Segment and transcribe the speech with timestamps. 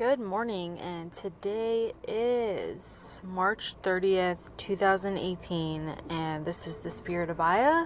[0.00, 7.84] Good morning, and today is March 30th, 2018, and this is the Spirit of Aya.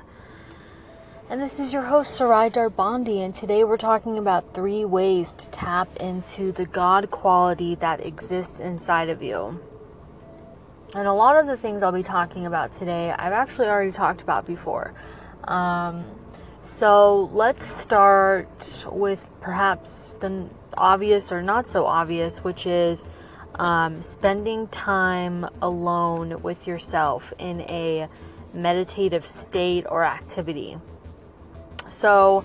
[1.29, 5.51] And this is your host, Sarai Darbandi, and today we're talking about three ways to
[5.51, 9.61] tap into the God quality that exists inside of you.
[10.95, 14.23] And a lot of the things I'll be talking about today, I've actually already talked
[14.23, 14.95] about before.
[15.49, 16.05] Um,
[16.63, 23.07] so let's start with perhaps the obvious or not so obvious, which is
[23.57, 28.09] um, spending time alone with yourself in a
[28.53, 30.79] meditative state or activity.
[31.89, 32.45] So,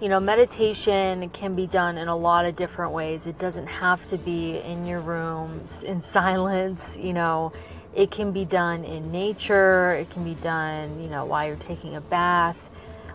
[0.00, 3.26] you know, meditation can be done in a lot of different ways.
[3.26, 7.52] It doesn't have to be in your rooms in silence, you know.
[7.92, 11.96] It can be done in nature, it can be done, you know, while you're taking
[11.96, 12.70] a bath.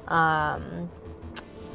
[0.10, 0.90] Um,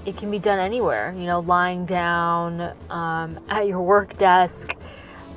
[0.07, 4.77] it can be done anywhere, you know, lying down um, at your work desk.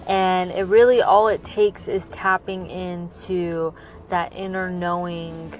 [0.07, 3.73] And it really, all it takes is tapping into
[4.09, 5.53] that inner knowing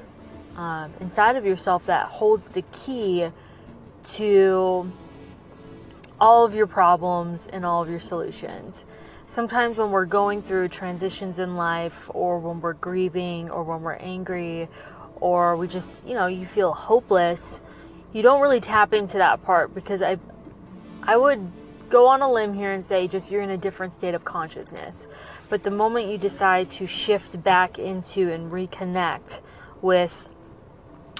[0.58, 3.30] um, inside of yourself that holds the key
[4.04, 4.92] to
[6.20, 8.86] all of your problems and all of your solutions.
[9.26, 13.94] Sometimes, when we're going through transitions in life, or when we're grieving, or when we're
[13.94, 14.68] angry,
[15.16, 17.62] or we just, you know, you feel hopeless
[18.14, 20.18] you don't really tap into that part because I
[21.02, 21.52] I would
[21.90, 25.06] go on a limb here and say just you're in a different state of consciousness.
[25.50, 29.42] But the moment you decide to shift back into and reconnect
[29.82, 30.34] with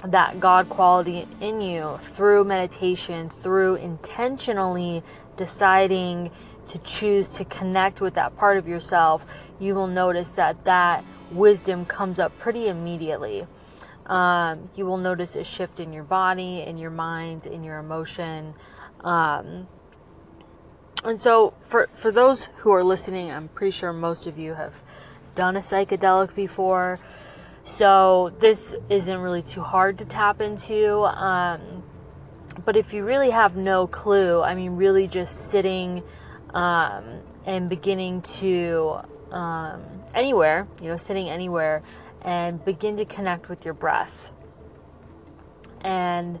[0.04, 5.02] that God quality in you through meditation, through intentionally
[5.36, 6.30] deciding
[6.66, 9.26] to choose to connect with that part of yourself,
[9.60, 13.46] you will notice that that wisdom comes up pretty immediately.
[14.06, 18.54] Um, you will notice a shift in your body, in your mind, in your emotion.
[19.00, 19.66] Um,
[21.04, 24.82] and so, for, for those who are listening, I'm pretty sure most of you have
[25.34, 26.98] done a psychedelic before.
[27.64, 31.00] So, this isn't really too hard to tap into.
[31.02, 31.82] Um,
[32.64, 36.02] but if you really have no clue, I mean, really just sitting
[36.52, 39.00] um, and beginning to
[39.30, 39.82] um,
[40.14, 41.82] anywhere, you know, sitting anywhere
[42.24, 44.32] and begin to connect with your breath.
[45.82, 46.40] And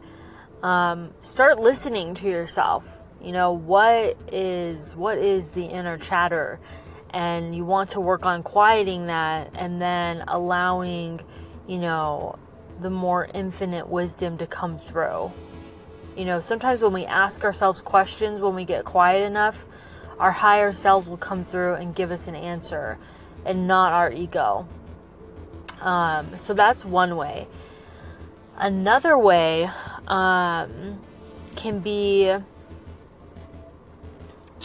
[0.62, 3.02] um, start listening to yourself.
[3.20, 6.58] You know what is what is the inner chatter,
[7.10, 11.20] and you want to work on quieting that, and then allowing,
[11.66, 12.38] you know,
[12.80, 15.32] the more infinite wisdom to come through.
[16.16, 19.64] You know, sometimes when we ask ourselves questions, when we get quiet enough,
[20.18, 22.98] our higher selves will come through and give us an answer,
[23.44, 24.66] and not our ego.
[25.84, 27.46] Um, so that's one way.
[28.56, 29.70] Another way
[30.08, 30.98] um,
[31.56, 32.34] can be,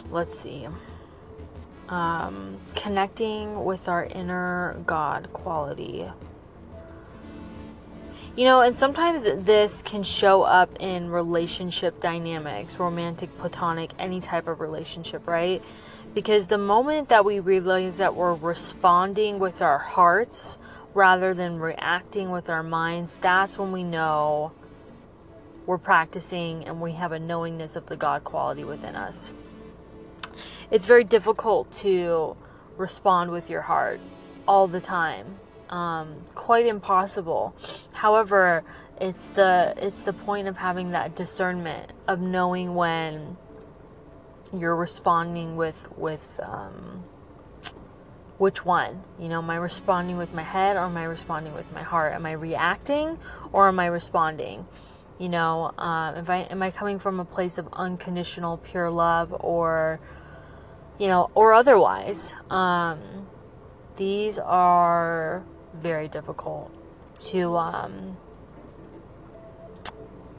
[0.09, 0.68] let's see,
[1.90, 6.08] um, connecting with our inner God quality.
[8.38, 14.47] You know, and sometimes this can show up in relationship dynamics, romantic, platonic, any type
[14.47, 15.62] of relationship, right?
[16.13, 20.58] Because the moment that we realize that we're responding with our hearts,
[20.94, 24.51] rather than reacting with our minds, that's when we know
[25.66, 29.31] we're practicing and we have a knowingness of the God quality within us.
[30.72, 32.35] It's very difficult to
[32.78, 33.99] respond with your heart
[34.47, 35.39] all the time.
[35.69, 37.55] Um, quite impossible.
[37.94, 38.63] However,
[38.99, 43.38] it's the it's the point of having that discernment of knowing when
[44.57, 47.03] you're responding with with um,
[48.39, 49.03] which one?
[49.19, 52.13] You know, am I responding with my head or am I responding with my heart?
[52.13, 53.19] Am I reacting
[53.51, 54.66] or am I responding?
[55.19, 59.35] You know, um, if I am I coming from a place of unconditional pure love
[59.37, 59.99] or,
[60.97, 62.34] you know, or otherwise?
[62.49, 63.28] Um,
[63.97, 65.43] these are
[65.73, 66.72] very difficult
[67.31, 68.16] to um,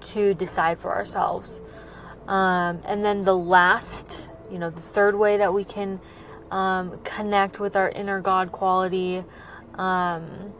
[0.00, 1.60] to decide for ourselves.
[2.26, 6.00] Um, and then the last, you know, the third way that we can
[6.50, 9.24] um, connect with our inner God quality.
[9.74, 10.52] Um,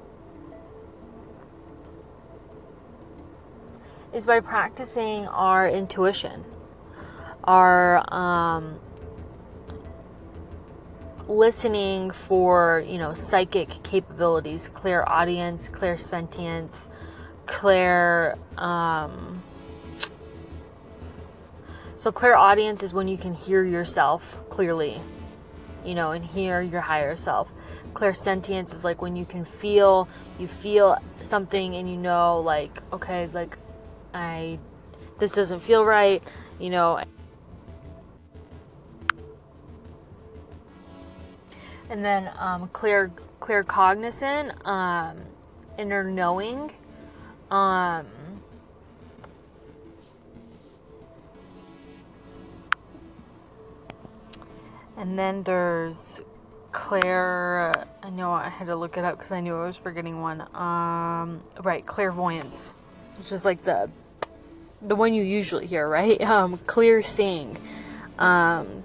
[4.13, 6.45] is by practicing our intuition,
[7.45, 8.81] our um,
[11.29, 16.89] listening for you know psychic capabilities, clairaudience, clear sentience,
[17.47, 18.37] clear.
[18.57, 19.43] Um,
[21.97, 25.01] so clairaudience is when you can hear yourself clearly
[25.85, 27.53] you know, and hear your higher self.
[27.93, 33.29] Clairsentience is like when you can feel, you feel something and you know, like, okay,
[33.33, 33.59] like,
[34.15, 34.59] I,
[35.19, 36.23] this doesn't feel right,
[36.59, 37.01] you know.
[41.91, 43.11] and then um, clear
[43.41, 45.19] clear cognizant um,
[45.77, 46.73] inner knowing
[47.51, 48.07] um,
[55.01, 56.21] and then there's
[56.73, 57.87] Claire.
[58.03, 60.43] I know I had to look it up because I knew I was forgetting one.
[60.55, 62.75] Um, right, clairvoyance,
[63.17, 63.91] which is like the
[64.83, 66.21] the one you usually hear, right?
[66.31, 67.57] Um, clear seeing.
[68.19, 68.85] Um,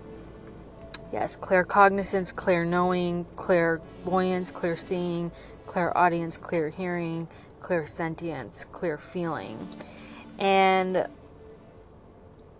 [1.11, 5.31] yes, claircognizance, clear knowing, clairvoyance, clear seeing,
[5.67, 7.27] clairaudience, clear hearing,
[7.61, 9.67] clairsentience, clear feeling.
[10.39, 11.07] And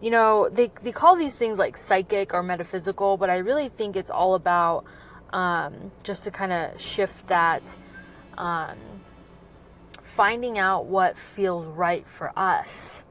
[0.02, 3.96] you know, they they call these things like psychic or metaphysical, but I really think
[3.96, 4.86] it's all about
[5.32, 7.76] um, just to kind of shift that,
[8.38, 8.78] um,
[10.02, 13.04] finding out what feels right for us,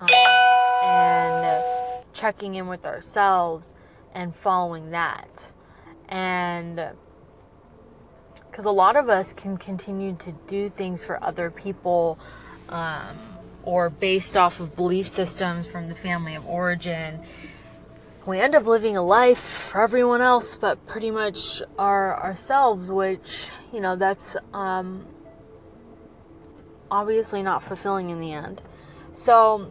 [0.00, 0.08] um,
[0.84, 1.62] and
[2.12, 3.74] checking in with ourselves
[4.14, 5.52] and following that,
[6.08, 6.90] and
[8.50, 12.18] because a lot of us can continue to do things for other people
[12.68, 13.16] um,
[13.68, 17.20] or based off of belief systems from the family of origin.
[18.24, 23.50] We end up living a life for everyone else but pretty much our ourselves which
[23.70, 25.04] you know that's um,
[26.90, 28.62] obviously not fulfilling in the end.
[29.12, 29.70] So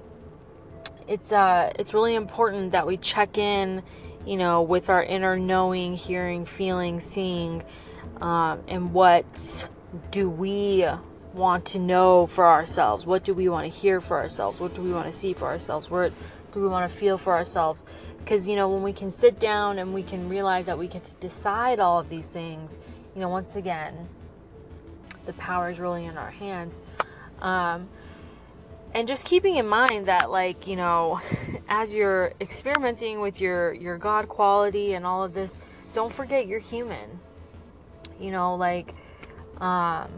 [1.07, 3.81] it's uh it's really important that we check in
[4.27, 7.63] you know with our inner knowing hearing feeling seeing
[8.21, 9.71] um, and what
[10.11, 10.85] do we
[11.33, 13.05] want to know for ourselves?
[13.05, 14.59] What do we want to hear for ourselves?
[14.59, 15.89] What do we want to see for ourselves?
[15.89, 16.13] What
[16.51, 17.83] do we want to feel for ourselves?
[18.19, 21.03] Because, you know, when we can sit down and we can realize that we get
[21.05, 22.77] to decide all of these things,
[23.15, 24.09] you know, once again,
[25.25, 26.81] the power is really in our hands.
[27.41, 27.87] Um,
[28.93, 31.21] and just keeping in mind that, like, you know,
[31.69, 35.57] as you're experimenting with your, your God quality and all of this,
[35.93, 37.19] don't forget you're human
[38.19, 38.93] you know like
[39.59, 40.09] um,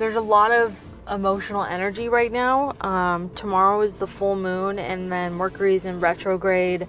[0.00, 2.72] there's a lot of emotional energy right now.
[2.80, 6.88] Um, tomorrow is the full moon and then mercury's in retrograde.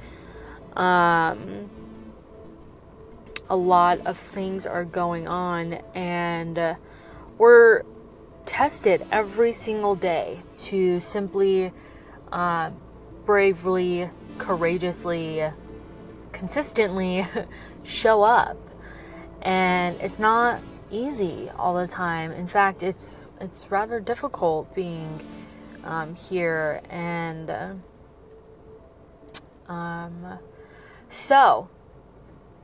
[0.77, 1.69] Um,
[3.49, 6.75] a lot of things are going on and uh,
[7.37, 7.83] we're
[8.45, 11.73] tested every single day to simply
[12.31, 12.69] uh,
[13.25, 15.51] bravely courageously
[16.31, 17.27] consistently
[17.83, 18.57] show up.
[19.41, 20.61] And it's not
[20.91, 22.31] easy all the time.
[22.31, 25.21] In fact, it's it's rather difficult being
[25.83, 27.73] um, here, and uh,
[29.71, 30.39] um,
[31.09, 31.69] so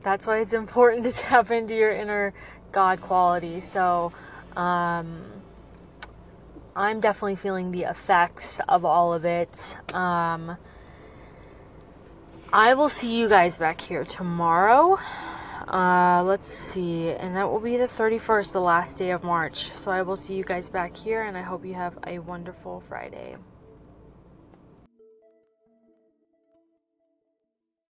[0.02, 2.34] that's why it's important to tap into your inner
[2.72, 3.60] God quality.
[3.60, 4.12] So.
[4.56, 5.24] Um,
[6.78, 9.76] I'm definitely feeling the effects of all of it.
[9.92, 10.56] Um,
[12.52, 14.98] I will see you guys back here tomorrow.
[15.68, 19.70] Uh, let's see, and that will be the 31st, the last day of March.
[19.72, 22.80] So I will see you guys back here, and I hope you have a wonderful
[22.80, 23.36] Friday.